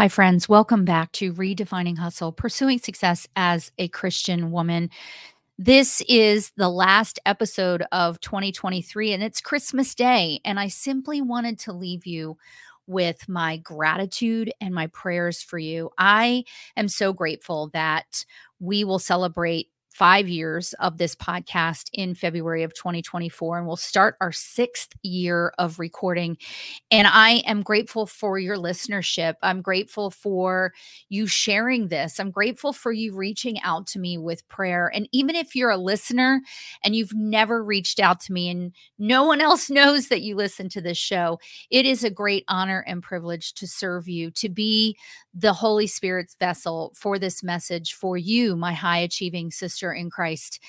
Hi, 0.00 0.08
friends. 0.08 0.48
Welcome 0.48 0.86
back 0.86 1.12
to 1.12 1.34
Redefining 1.34 1.98
Hustle 1.98 2.32
Pursuing 2.32 2.78
Success 2.78 3.26
as 3.36 3.70
a 3.76 3.88
Christian 3.88 4.50
Woman. 4.50 4.88
This 5.58 6.02
is 6.08 6.52
the 6.56 6.70
last 6.70 7.18
episode 7.26 7.84
of 7.92 8.18
2023, 8.20 9.12
and 9.12 9.22
it's 9.22 9.42
Christmas 9.42 9.94
Day. 9.94 10.40
And 10.42 10.58
I 10.58 10.68
simply 10.68 11.20
wanted 11.20 11.58
to 11.58 11.74
leave 11.74 12.06
you 12.06 12.38
with 12.86 13.28
my 13.28 13.58
gratitude 13.58 14.50
and 14.58 14.74
my 14.74 14.86
prayers 14.86 15.42
for 15.42 15.58
you. 15.58 15.90
I 15.98 16.44
am 16.78 16.88
so 16.88 17.12
grateful 17.12 17.68
that 17.74 18.24
we 18.58 18.84
will 18.84 18.98
celebrate 18.98 19.68
five 19.90 20.28
years 20.28 20.72
of 20.74 20.98
this 20.98 21.14
podcast 21.14 21.90
in 21.92 22.14
February 22.14 22.62
of 22.62 22.72
2024, 22.74 23.58
and 23.58 23.66
we'll 23.66 23.76
start 23.76 24.16
our 24.20 24.32
sixth 24.32 24.94
year 25.02 25.52
of 25.58 25.78
recording. 25.78 26.36
And 26.90 27.08
I 27.08 27.42
am 27.46 27.62
grateful 27.62 28.06
for 28.06 28.38
your 28.38 28.56
listenership. 28.56 29.34
I'm 29.42 29.60
grateful 29.62 30.10
for 30.10 30.72
you 31.08 31.26
sharing 31.26 31.88
this. 31.88 32.20
I'm 32.20 32.30
grateful 32.30 32.72
for 32.72 32.92
you 32.92 33.14
reaching 33.14 33.60
out 33.62 33.86
to 33.88 33.98
me 33.98 34.16
with 34.16 34.48
prayer. 34.48 34.90
And 34.94 35.08
even 35.12 35.34
if 35.34 35.56
you're 35.56 35.70
a 35.70 35.76
listener 35.76 36.40
and 36.84 36.94
you've 36.94 37.14
never 37.14 37.62
reached 37.62 37.98
out 37.98 38.20
to 38.20 38.32
me 38.32 38.48
and 38.48 38.72
no 38.98 39.24
one 39.24 39.40
else 39.40 39.68
knows 39.70 40.08
that 40.08 40.22
you 40.22 40.36
listen 40.36 40.68
to 40.70 40.80
this 40.80 40.98
show, 40.98 41.40
it 41.70 41.84
is 41.84 42.04
a 42.04 42.10
great 42.10 42.44
honor 42.48 42.84
and 42.86 43.02
privilege 43.02 43.54
to 43.54 43.66
serve 43.66 44.08
you, 44.08 44.30
to 44.30 44.48
be 44.48 44.96
the 45.34 45.52
Holy 45.52 45.86
Spirit's 45.86 46.36
vessel 46.36 46.92
for 46.94 47.18
this 47.18 47.42
message 47.42 47.94
for 47.94 48.16
you, 48.16 48.56
my 48.56 48.72
high 48.72 48.98
achieving 48.98 49.50
sister 49.50 49.79
in 49.88 50.10
Christ. 50.10 50.60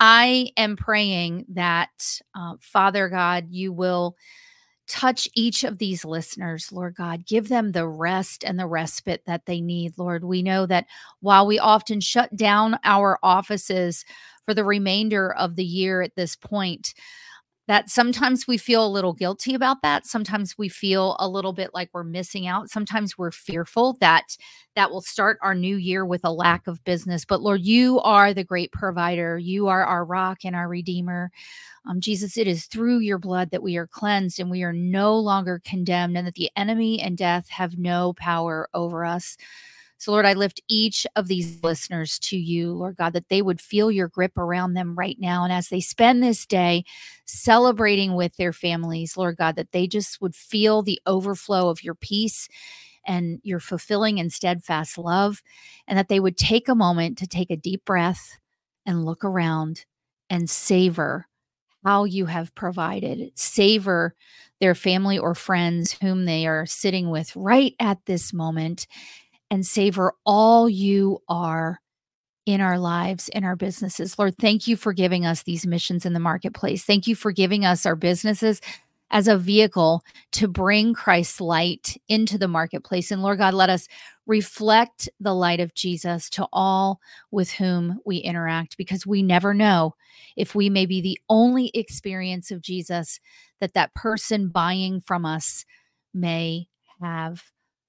I 0.00 0.52
am 0.56 0.76
praying 0.76 1.46
that, 1.50 2.20
uh, 2.34 2.54
Father 2.60 3.08
God, 3.08 3.48
you 3.50 3.72
will 3.72 4.16
touch 4.86 5.28
each 5.34 5.64
of 5.64 5.78
these 5.78 6.04
listeners, 6.04 6.72
Lord 6.72 6.94
God. 6.94 7.26
Give 7.26 7.48
them 7.48 7.72
the 7.72 7.86
rest 7.86 8.42
and 8.42 8.58
the 8.58 8.66
respite 8.66 9.22
that 9.26 9.44
they 9.44 9.60
need, 9.60 9.98
Lord. 9.98 10.24
We 10.24 10.42
know 10.42 10.66
that 10.66 10.86
while 11.20 11.46
we 11.46 11.58
often 11.58 12.00
shut 12.00 12.34
down 12.34 12.78
our 12.84 13.18
offices 13.22 14.04
for 14.44 14.54
the 14.54 14.64
remainder 14.64 15.34
of 15.34 15.56
the 15.56 15.64
year 15.64 16.00
at 16.00 16.16
this 16.16 16.36
point, 16.36 16.94
that 17.68 17.90
sometimes 17.90 18.48
we 18.48 18.56
feel 18.56 18.84
a 18.84 18.88
little 18.88 19.12
guilty 19.12 19.54
about 19.54 19.82
that. 19.82 20.06
Sometimes 20.06 20.56
we 20.56 20.70
feel 20.70 21.16
a 21.20 21.28
little 21.28 21.52
bit 21.52 21.70
like 21.74 21.90
we're 21.92 22.02
missing 22.02 22.46
out. 22.46 22.70
Sometimes 22.70 23.16
we're 23.16 23.30
fearful 23.30 23.96
that 24.00 24.36
that 24.74 24.90
will 24.90 25.02
start 25.02 25.38
our 25.42 25.54
new 25.54 25.76
year 25.76 26.04
with 26.06 26.22
a 26.24 26.32
lack 26.32 26.66
of 26.66 26.82
business. 26.84 27.24
But 27.26 27.42
lord 27.42 27.60
you 27.62 28.00
are 28.00 28.32
the 28.32 28.42
great 28.42 28.72
provider. 28.72 29.38
You 29.38 29.68
are 29.68 29.84
our 29.84 30.04
rock 30.04 30.38
and 30.44 30.56
our 30.56 30.66
redeemer. 30.68 31.30
Um, 31.88 32.00
jesus 32.00 32.36
it 32.38 32.46
is 32.46 32.66
through 32.66 32.98
your 33.00 33.18
blood 33.18 33.50
that 33.50 33.62
we 33.62 33.76
are 33.76 33.86
cleansed 33.86 34.40
and 34.40 34.50
we 34.50 34.62
are 34.62 34.72
no 34.72 35.18
longer 35.18 35.60
condemned 35.64 36.18
and 36.18 36.26
that 36.26 36.34
the 36.34 36.50
enemy 36.56 37.00
and 37.00 37.16
death 37.16 37.48
have 37.50 37.78
no 37.78 38.12
power 38.14 38.68
over 38.74 39.04
us 39.04 39.36
so, 39.98 40.12
Lord, 40.12 40.26
I 40.26 40.34
lift 40.34 40.62
each 40.68 41.08
of 41.16 41.26
these 41.26 41.60
listeners 41.62 42.20
to 42.20 42.36
you, 42.38 42.72
Lord 42.72 42.96
God, 42.96 43.14
that 43.14 43.28
they 43.28 43.42
would 43.42 43.60
feel 43.60 43.90
your 43.90 44.06
grip 44.06 44.38
around 44.38 44.74
them 44.74 44.94
right 44.94 45.16
now. 45.18 45.42
And 45.42 45.52
as 45.52 45.68
they 45.68 45.80
spend 45.80 46.22
this 46.22 46.46
day 46.46 46.84
celebrating 47.24 48.14
with 48.14 48.36
their 48.36 48.52
families, 48.52 49.16
Lord 49.16 49.36
God, 49.36 49.56
that 49.56 49.72
they 49.72 49.88
just 49.88 50.20
would 50.20 50.36
feel 50.36 50.82
the 50.82 51.00
overflow 51.04 51.68
of 51.68 51.82
your 51.82 51.96
peace 51.96 52.48
and 53.04 53.40
your 53.42 53.58
fulfilling 53.58 54.20
and 54.20 54.32
steadfast 54.32 54.98
love, 54.98 55.42
and 55.88 55.98
that 55.98 56.08
they 56.08 56.20
would 56.20 56.36
take 56.36 56.68
a 56.68 56.76
moment 56.76 57.18
to 57.18 57.26
take 57.26 57.50
a 57.50 57.56
deep 57.56 57.84
breath 57.84 58.38
and 58.86 59.04
look 59.04 59.24
around 59.24 59.84
and 60.30 60.48
savor 60.48 61.26
how 61.84 62.04
you 62.04 62.26
have 62.26 62.54
provided, 62.54 63.32
savor 63.34 64.14
their 64.60 64.74
family 64.74 65.18
or 65.18 65.34
friends 65.34 65.92
whom 65.92 66.24
they 66.24 66.46
are 66.46 66.66
sitting 66.66 67.10
with 67.10 67.34
right 67.34 67.74
at 67.80 68.04
this 68.06 68.32
moment 68.32 68.86
and 69.50 69.66
savor 69.66 70.14
all 70.24 70.68
you 70.68 71.22
are 71.28 71.80
in 72.46 72.60
our 72.60 72.78
lives, 72.78 73.28
in 73.28 73.44
our 73.44 73.56
businesses. 73.56 74.18
Lord, 74.18 74.36
thank 74.38 74.66
you 74.66 74.76
for 74.76 74.92
giving 74.92 75.26
us 75.26 75.42
these 75.42 75.66
missions 75.66 76.06
in 76.06 76.14
the 76.14 76.20
marketplace. 76.20 76.82
Thank 76.82 77.06
you 77.06 77.14
for 77.14 77.30
giving 77.30 77.64
us 77.64 77.84
our 77.84 77.96
businesses 77.96 78.60
as 79.10 79.28
a 79.28 79.38
vehicle 79.38 80.02
to 80.32 80.48
bring 80.48 80.94
Christ's 80.94 81.40
light 81.40 81.96
into 82.08 82.38
the 82.38 82.48
marketplace. 82.48 83.10
And 83.10 83.22
Lord 83.22 83.38
God, 83.38 83.54
let 83.54 83.70
us 83.70 83.88
reflect 84.26 85.08
the 85.20 85.34
light 85.34 85.60
of 85.60 85.74
Jesus 85.74 86.28
to 86.30 86.46
all 86.52 87.00
with 87.30 87.52
whom 87.52 88.00
we 88.04 88.16
interact 88.16 88.76
because 88.76 89.06
we 89.06 89.22
never 89.22 89.54
know 89.54 89.94
if 90.36 90.54
we 90.54 90.68
may 90.68 90.86
be 90.86 91.00
the 91.00 91.18
only 91.28 91.70
experience 91.74 92.50
of 92.50 92.60
Jesus 92.60 93.20
that 93.60 93.74
that 93.74 93.94
person 93.94 94.48
buying 94.48 95.00
from 95.00 95.24
us 95.24 95.64
may 96.12 96.68
have. 97.00 97.42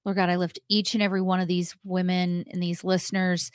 Lord 0.05 0.17
God, 0.17 0.29
I 0.29 0.37
lift 0.37 0.59
each 0.69 0.93
and 0.93 1.03
every 1.03 1.21
one 1.21 1.39
of 1.39 1.47
these 1.47 1.75
women 1.83 2.45
and 2.51 2.61
these 2.61 2.83
listeners 2.83 3.51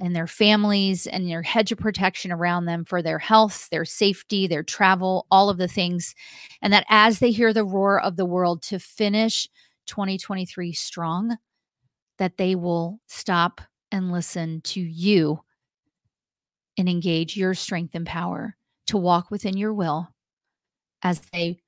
and 0.00 0.16
their 0.16 0.26
families 0.26 1.06
and 1.06 1.28
your 1.28 1.42
hedge 1.42 1.70
of 1.70 1.78
protection 1.78 2.32
around 2.32 2.64
them 2.64 2.84
for 2.84 3.02
their 3.02 3.18
health, 3.18 3.68
their 3.70 3.84
safety, 3.84 4.46
their 4.46 4.62
travel, 4.62 5.26
all 5.30 5.48
of 5.48 5.58
the 5.58 5.68
things. 5.68 6.14
And 6.60 6.72
that 6.72 6.86
as 6.88 7.18
they 7.18 7.30
hear 7.30 7.52
the 7.52 7.64
roar 7.64 8.00
of 8.00 8.16
the 8.16 8.24
world 8.26 8.62
to 8.64 8.78
finish 8.78 9.48
2023 9.86 10.72
strong, 10.72 11.36
that 12.18 12.36
they 12.36 12.54
will 12.54 13.00
stop 13.06 13.60
and 13.90 14.10
listen 14.10 14.60
to 14.62 14.80
you 14.80 15.40
and 16.78 16.88
engage 16.88 17.36
your 17.36 17.54
strength 17.54 17.94
and 17.94 18.06
power 18.06 18.56
to 18.86 18.96
walk 18.96 19.30
within 19.30 19.56
your 19.56 19.74
will 19.74 20.08
as 21.02 21.20
they 21.32 21.60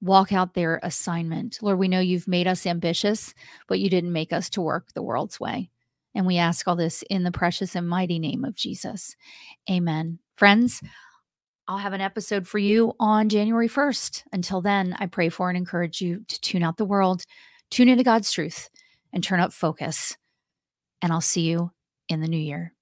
walk 0.00 0.32
out 0.32 0.54
their 0.54 0.80
assignment. 0.82 1.58
Lord, 1.62 1.78
we 1.78 1.88
know 1.88 2.00
you've 2.00 2.28
made 2.28 2.46
us 2.46 2.66
ambitious, 2.66 3.34
but 3.68 3.80
you 3.80 3.90
didn't 3.90 4.12
make 4.12 4.32
us 4.32 4.48
to 4.50 4.60
work 4.60 4.92
the 4.92 5.02
world's 5.02 5.38
way. 5.38 5.70
And 6.14 6.26
we 6.26 6.38
ask 6.38 6.66
all 6.66 6.76
this 6.76 7.04
in 7.08 7.22
the 7.22 7.32
precious 7.32 7.76
and 7.76 7.88
mighty 7.88 8.18
name 8.18 8.44
of 8.44 8.54
Jesus. 8.54 9.14
Amen. 9.70 10.18
Friends, 10.34 10.82
I'll 11.68 11.78
have 11.78 11.92
an 11.92 12.00
episode 12.00 12.48
for 12.48 12.58
you 12.58 12.94
on 12.98 13.28
January 13.28 13.68
1st. 13.68 14.24
Until 14.32 14.60
then, 14.60 14.96
I 14.98 15.06
pray 15.06 15.28
for 15.28 15.48
and 15.48 15.56
encourage 15.56 16.00
you 16.00 16.24
to 16.26 16.40
tune 16.40 16.64
out 16.64 16.78
the 16.78 16.84
world, 16.84 17.22
tune 17.70 17.88
into 17.88 18.02
God's 18.02 18.32
truth, 18.32 18.68
and 19.12 19.22
turn 19.22 19.38
up 19.38 19.52
focus. 19.52 20.16
And 21.00 21.12
I'll 21.12 21.20
see 21.20 21.42
you 21.42 21.70
in 22.08 22.20
the 22.20 22.28
new 22.28 22.38
year. 22.38 22.74